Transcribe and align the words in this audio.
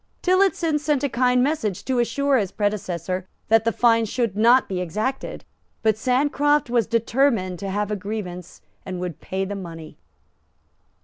Tillotson 0.23 0.79
sent 0.79 1.03
a 1.03 1.09
kind 1.09 1.43
message 1.43 1.85
to 1.85 1.99
assure 1.99 2.37
his 2.39 2.51
predecessor 2.51 3.27
that 3.49 3.65
the 3.65 3.71
fine 3.71 4.05
should 4.05 4.35
not 4.35 4.67
be 4.67 4.81
exacted. 4.81 5.45
But 5.83 5.95
Sancroft 5.95 6.71
was 6.71 6.87
determined 6.87 7.59
to 7.59 7.69
have 7.69 7.91
a 7.91 7.95
grievance, 7.95 8.61
and 8.83 8.99
would 8.99 9.21
pay 9.21 9.45
the 9.45 9.53
money. 9.53 9.97